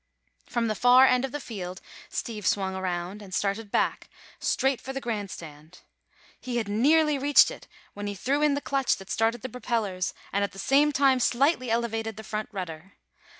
[0.47, 4.93] From the far end of the field Steve swung around and started back, straight for
[4.93, 5.81] the grand stand.
[6.39, 10.15] He had nearly reached it when he threw in the clutch that started the propellers
[10.33, 12.93] and at the same time slightly elevated the front rudder.